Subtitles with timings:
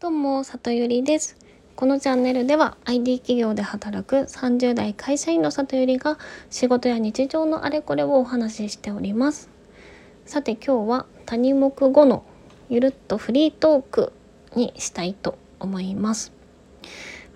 [0.00, 1.36] どうも、里ゆりです。
[1.76, 6.16] このチャンネルでは ID 企業で働く30代会社員の里ゆりが
[6.48, 9.50] 仕事や日常のあれこれをお話ししております。
[10.24, 12.24] さて今日は谷目後の
[12.70, 14.14] ゆるっとフリートーク
[14.56, 16.32] にしたいと思います。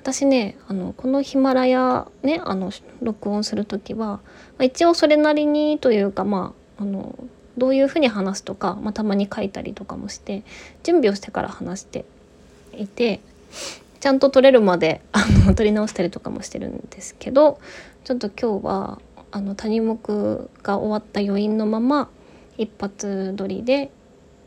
[0.00, 2.70] 私ねあのこのヒマラヤねあの
[3.02, 4.20] 録音する時は、
[4.56, 7.14] ま、一応それなりにというかまああの
[7.58, 10.44] どういうふうに話すとか、まあ、たまに書いたりとかもして
[10.82, 12.06] 準備をしてから話して
[12.78, 13.20] いて
[14.00, 17.58] ちゃんと撮れるまであの撮り直したりとかもしてるんですけど
[18.04, 19.98] ちょっと今日はあの谷目
[20.62, 22.08] が終わった余韻のまま
[22.58, 23.90] 一発撮りで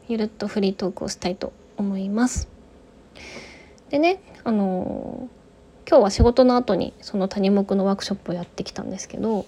[0.08, 2.48] ゆるっとフリートークをしたいと思います。
[3.90, 5.28] でねあの
[5.90, 9.46] 今日は仕事の後にその谷目のワークショップをやってきたんですけど、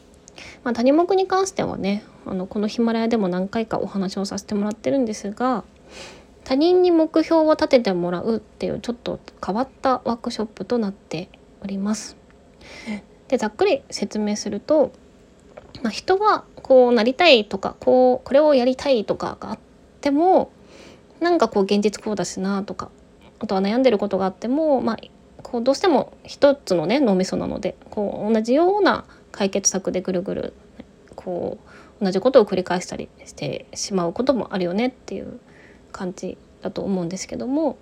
[0.64, 5.64] まあ、谷目に関してはねあのこのヒマラヤでも何回かお話をさせてもらってるんですが
[6.50, 11.30] 他人に目標を立ててもらうっていうちょっと変わったワークショップとなって
[11.62, 12.18] おります。
[13.28, 14.92] でざっくり説明すると、
[15.84, 19.60] まあ、人はこうなりたいとかこうこれをやりたいとかがあっ
[20.02, 20.52] ても
[21.20, 22.90] なんかこう現実こうだしなとか
[23.38, 24.98] あとは悩んでることがあっても、まあ、
[25.44, 30.54] こうどうしても一つのね脳みそなのでこう同じような解決策でぐるぐる
[31.16, 31.60] こ
[32.02, 35.40] う同じことを繰り返したりしてしまうこともあるよねっていう
[35.92, 37.78] 感じだと思うんですけども、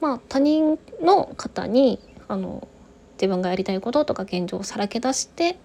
[0.00, 2.66] まあ、他人の方にあの
[3.14, 5.58] 自分がやりたいこととか現状をさらけ出して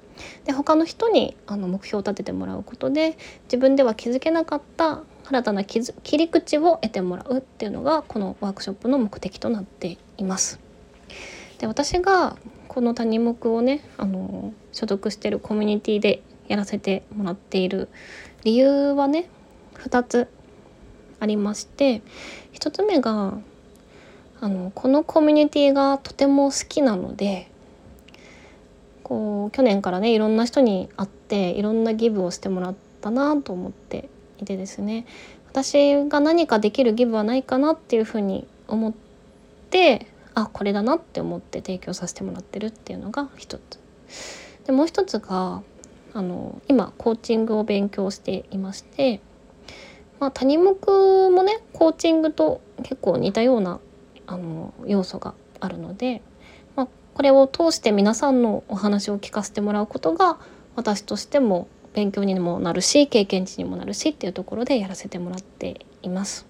[0.45, 10.59] で他の人にあの目標を立ててもらうことで自分では気づけなかった新たな切り口を得てもらうっていうのがこのワークショップの目的となっています。
[11.57, 12.37] で私が
[12.67, 17.89] この谷目をねあの所属してるコミュニティでやらせてもらっている
[18.43, 19.29] 理由はね
[19.75, 20.27] 2つ
[21.19, 22.01] ありまして
[22.53, 23.37] 1つ目が
[24.39, 27.49] あのこのコミュニティがとても好きなので
[29.03, 35.05] こう去年からねいろんな人に会っていろんなギブをしてもらったなと思っていてですね
[35.49, 38.93] 私が何かできるギブはないかなっていうふうに思っ
[39.71, 43.79] てあこれだなって思って提供させてもらってるっていうのが一つ。
[44.65, 45.63] でもう一つが
[46.13, 49.21] あの今コーチングを勉強していまして
[50.19, 50.73] まあ、谷目
[51.29, 53.79] もねコーチングと結構似たような
[54.25, 56.21] あの要素があるので、
[56.75, 60.37] まあ、これを通して皆さんのお話を聞かせてもらうことが
[60.75, 66.45] 私としても勉強にもなるし経験値にもなるしっていうところでやらせてもらっています。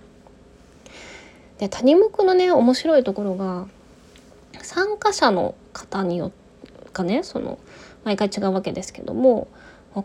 [1.59, 3.67] で谷目のね面白いところが
[4.61, 6.31] 参加者の方によ
[6.94, 7.57] がねその
[8.03, 9.47] 毎回違うわけですけども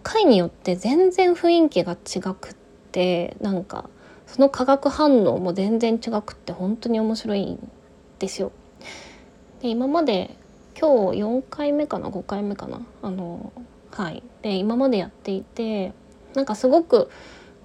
[0.02, 2.54] 会によって全然雰囲気が違くっ
[2.92, 3.88] てなんか
[4.26, 7.70] その化学反応も全然違くって本当に面白いん
[8.18, 8.52] ですよ。
[9.60, 10.36] で今まで
[10.78, 12.80] 今日4回目かな？5回目かな？
[13.02, 13.52] あの
[13.90, 14.22] はい。
[14.42, 15.92] で今までやっていて
[16.34, 17.10] なんかすごく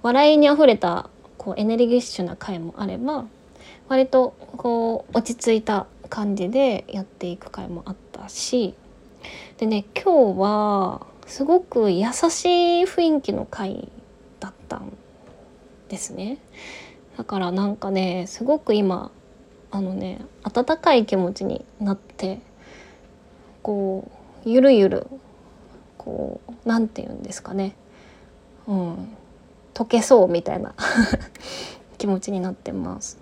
[0.02, 3.24] 笑いにあふれたこうエネルギッシュな回もあれば
[3.88, 8.74] 割とこう落ち着いた感じでやっていく回もあったし
[9.56, 13.90] でね今日はすごく優しい雰囲気の回
[14.40, 14.92] だったん
[15.88, 16.38] ですね
[17.16, 19.10] だからなんかねすごく今
[19.70, 22.40] あのね温かい気持ちになって
[23.62, 24.10] こ
[24.44, 25.06] うゆるゆる
[25.96, 27.74] こう何て言うんですかね
[28.66, 29.16] うん
[29.74, 30.74] 溶けそうみたいな
[31.98, 33.18] 気持ちになってます。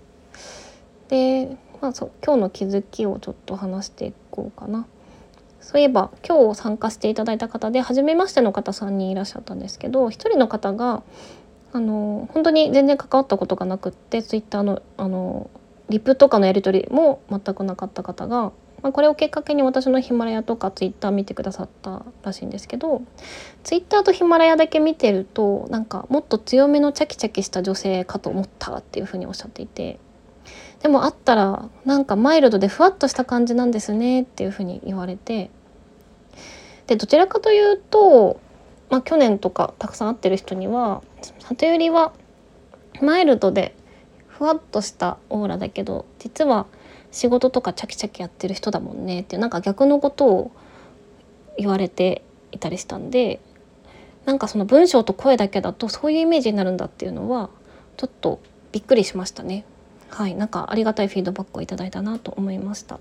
[1.09, 4.87] で、まあ、そう今日の気づきをちょっと話していこうかな。
[5.60, 11.03] そういえば今日参加していただいた方で初めましての方3人いらっしゃったんですけど1人の方が
[11.76, 15.50] あの本当に全然関わったことがなくってツイッターのあの
[15.91, 18.50] リプとかのやり取りも全くなかった方が、
[18.82, 23.03] まあ、これをきっかけに私のヒマラヤとかツイッター見てくださったらしいんですけど
[23.62, 30.00] ツイッターとヒマラヤだけ見てるとなんかもっと強めのチャキチャキした女性かと思ったっていうふうにおっしゃっていて
[30.82, 35.50] でも会ったらなんかマイルドでふわっとした感じなんですねっていうふうに言われて
[36.87, 38.40] でどちらかというと
[38.90, 41.02] まあ、去年とかたくさん会ってる人には
[41.38, 42.12] 里よりは
[43.00, 43.75] マイルドで
[44.28, 46.67] ふわっとしたオーラだけど実は
[47.11, 50.52] 仕事とかチャキチャキやってる人だもんねっていうなんか逆のことを
[51.56, 53.40] 言われていたりしたんで
[54.26, 57.49] なんかその文章と声だけだとそういうイメージになるんだっていうのは
[57.96, 58.40] ちょっと
[58.72, 59.64] びっくりしましたね。
[60.08, 63.00] はい、なんかありがたいフィードバックをいただいたなと思いました。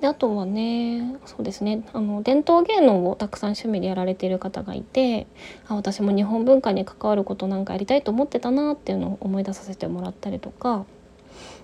[0.00, 1.84] であとはねそうですね。
[1.92, 5.26] あの伝統芸能をたくさん趣味でやられている方がいて
[5.68, 10.84] あ私も日本文化に関わることなんかやりたいと思ってたなっていうのを思い出させてもらったりとか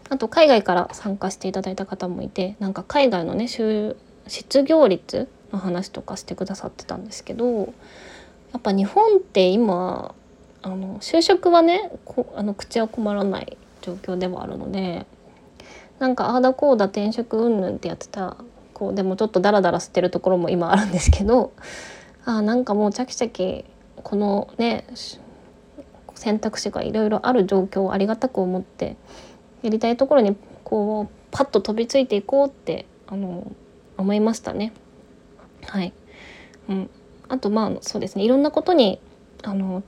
[0.09, 3.97] あと海外から参加していただいた方もいてなんか海外のね失
[4.65, 7.73] 業率の話とかしてくださってたんですけど
[8.53, 10.15] やっぱ日本って今
[10.62, 15.06] あの就職はねこあの口は困らない状況ではあるので
[16.00, 18.37] なんかああだこうだ転職うんぬんってやってた
[18.75, 21.52] こうでもちょっとダラダラしてるところも今あるんですけど
[22.25, 23.64] あなんかもうチャキチャキ
[24.02, 24.87] このね
[26.14, 28.97] 選択肢がいろいろある状況をありがたく思って
[29.62, 33.53] やりたいところにこうパッと飛びついていこうってあの
[33.99, 34.73] 思いましたね。
[35.67, 35.93] はい、
[36.69, 36.91] うん、
[37.29, 38.25] あとまあそうですね。
[38.25, 38.99] いろんなことに
[39.43, 39.82] あの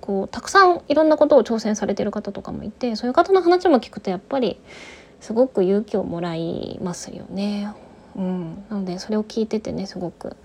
[0.00, 4.58] こうたくさんいろんなことを挑戦されてる方とかもいてそういう方の話も聞くとやっぱり
[5.20, 7.72] すごく勇気をもらいますよね。
[8.16, 10.36] うん、なのでそれを聞いててねすごく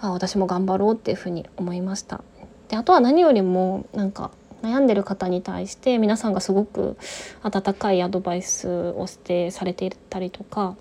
[0.00, 2.22] あ私も頑張ろうっていうふうに思いました。
[2.68, 4.30] であとは何よりもなんか
[4.62, 6.96] 悩んでる方に対して皆さんがすごく
[7.42, 10.76] 温かいアドバイスをしてされていたりとか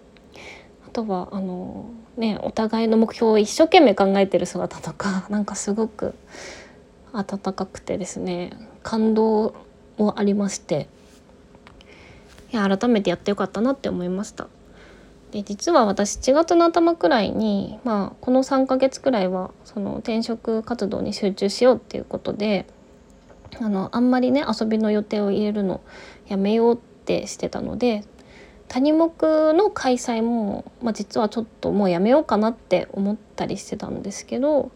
[0.86, 1.86] あとはあの、
[2.18, 6.16] ね、お互いの目標を一生懸命考えてる姿とか なんかすごく
[7.14, 8.52] 温かくてですね
[8.84, 9.54] 感動
[9.98, 10.88] もありまして
[12.52, 14.48] いや改めてやってよかったなって思いました。
[15.32, 22.66] で実は私7月の頭くらいに、まあ、この3ヶ月くらいはその転職活動に集中しようっていうことで
[23.60, 25.82] あのあんまりね遊びの予定を入れるの
[26.28, 28.06] やめようってしてたので
[28.68, 29.10] 谷目
[29.54, 34.72] の開催も、まあ、実はちょっともうやめようかなって思ったりしてたんですけど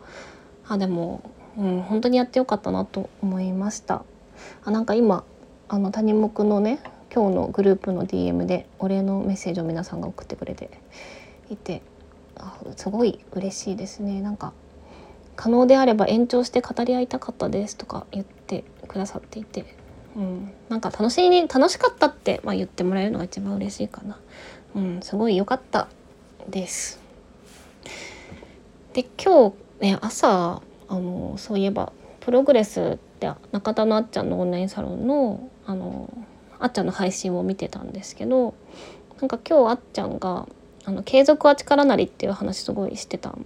[0.67, 4.03] あでも、うん、本当にやってよかったなと思いました。
[4.63, 5.23] あなんか今
[5.67, 6.79] あの谷目のね
[7.13, 10.69] 今日のグループの DM でお礼のメッセージを皆さんが送ってくれて
[11.49, 11.81] いて
[12.37, 14.21] あすごい嬉しいですね。
[14.21, 14.53] なんか
[15.35, 19.65] 可能であれば延長して語り合いたかったですとか言ってくださっていて、
[20.15, 24.19] うん、なんか楽しいに楽しかったって、まあ、言ってもらえるのが一番嬉しいかな、
[24.75, 25.87] うん、すごい良かった
[26.47, 27.01] です。
[28.93, 31.91] で今日ね朝あのそういえば
[32.21, 36.09] プログレスって中田のあっちゃんのオンラインサロンのあの
[36.61, 38.53] あっちゃんの配信を見てたんですけど
[39.19, 40.47] なんか今日あっちゃんが
[40.85, 43.45] 「あの継続は力なり」っていう話すごいしてたん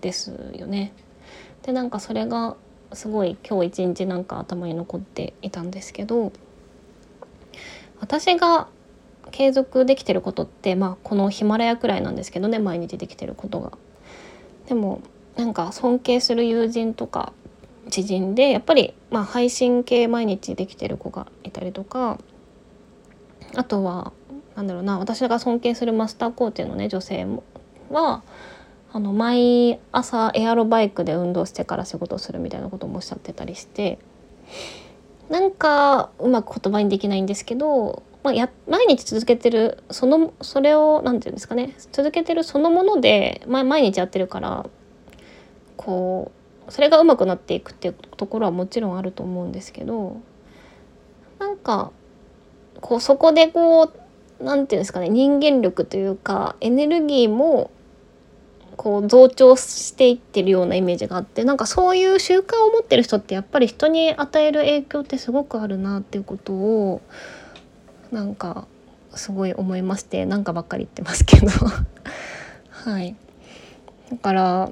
[0.00, 0.92] ですよね。
[1.62, 2.56] でなんかそれが
[2.92, 6.32] すごい今日一日なんか頭に残っていたんですけど
[8.00, 8.68] 私が
[9.32, 13.72] 継続できてることってまあこのヒマラヤくらいなんですけどね毎日できてることが。
[14.68, 15.00] でも
[15.36, 17.32] なんか尊敬する友人とか
[17.90, 22.18] 知人でやっぱりまあ配信系毎日できてる子がいたりとか
[23.54, 24.12] あとは
[24.54, 27.44] なんだろうな私が尊敬するマスターコーチのね女性も
[27.90, 28.22] は
[28.92, 33.98] あの毎朝エアロバイクで運動してから仕事をするみたいなこともおっしゃってたりして
[35.28, 44.66] なんかうまく言葉にできないんですけど、まあ、や毎日続けてるそのそれを何て言うんですかね続けてるそのもので、ま、毎日やってるから
[45.76, 46.32] こ
[46.68, 50.20] うそれがうまくなっていくっていうところはもちろんあると思うんですけど
[51.38, 51.92] なんか
[52.80, 57.70] こうそこでこう何て言うんですかね人間力というかエネルギーも
[58.76, 67.00] こう増長していってるようなイメージがあってなんかそういう習慣を持ってる人ってやっぱり人に与える影響ってすごくあるなっていうことを
[68.12, 68.66] なんか
[69.14, 71.48] すごい思いましてなんかばっかり言ってますけど。
[72.70, 73.16] はい。
[74.10, 74.70] だから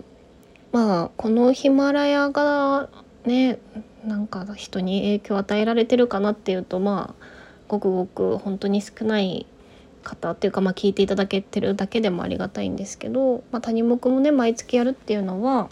[0.71, 2.89] まあこのヒマラヤが
[3.25, 3.59] ね
[4.05, 7.24] なんか人に影響を与えられてるかなっていうとまあ
[7.79, 9.47] ごくごく本当に少ない
[10.03, 15.69] 方っていうか、まあ、聞いていただけてるだけでもありがたいんですけど、まあ、谷目もね毎月やるっていうのは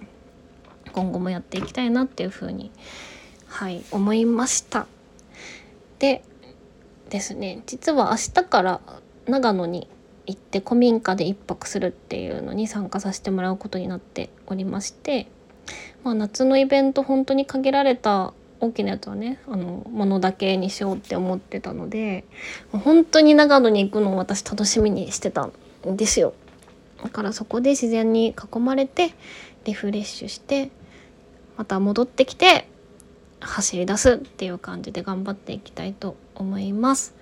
[0.93, 2.71] 今後もやっていきたいなっていうふうに
[3.47, 4.87] はい思いました。
[5.99, 6.25] で
[7.11, 8.81] ですね実は明日から
[9.27, 9.89] 長野に
[10.27, 15.27] 行って古民家で1泊するっていうのに参加させてもらうことになっておりまして、
[16.05, 18.33] まあ、夏のイベント本当に限られた
[18.63, 22.25] 大きなやつはねあのものだけにしようって思ってたので
[22.71, 25.53] 本当に長野に行くのを私楽しみにしてたん
[25.97, 26.33] ですよ。
[27.03, 29.15] だからそこで自然に囲まれて
[29.65, 30.71] リフレッシュして
[31.57, 32.69] また戻ってきて
[33.41, 37.15] 走り出すっていう感じで頑張っていきたいと思います。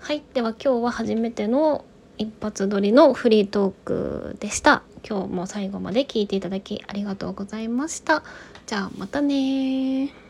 [0.00, 1.84] はいでは今日は初めての
[2.18, 4.82] 一発撮りのフリートークでした。
[5.08, 8.24] 今日も最後まで聞いていただきありがとうございました。
[8.66, 10.29] じゃあまたね